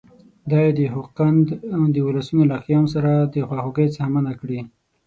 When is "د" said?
0.77-0.79, 1.93-1.97, 3.33-3.35